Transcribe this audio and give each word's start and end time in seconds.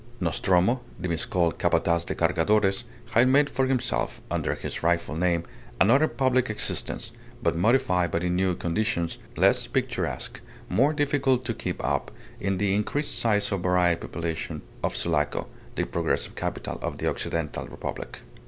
Nostromo, 0.19 0.81
the 0.99 1.07
miscalled 1.07 1.59
Capataz 1.59 2.05
de 2.07 2.15
Cargadores, 2.15 2.85
had 3.11 3.27
made 3.27 3.51
for 3.51 3.67
himself, 3.67 4.19
under 4.31 4.55
his 4.55 4.81
rightful 4.81 5.13
name, 5.15 5.43
another 5.79 6.07
public 6.07 6.49
existence, 6.49 7.11
but 7.43 7.55
modified 7.55 8.09
by 8.09 8.17
the 8.17 8.27
new 8.27 8.55
conditions, 8.55 9.19
less 9.37 9.67
picturesque, 9.67 10.41
more 10.69 10.91
difficult 10.91 11.45
to 11.45 11.53
keep 11.53 11.85
up 11.85 12.09
in 12.39 12.57
the 12.57 12.73
increased 12.73 13.19
size 13.19 13.51
and 13.51 13.61
varied 13.61 14.01
population 14.01 14.63
of 14.83 14.95
Sulaco, 14.97 15.45
the 15.75 15.83
progressive 15.85 16.33
capital 16.33 16.79
of 16.81 16.97
the 16.97 17.07
Occidental 17.07 17.67
Republic. 17.67 18.17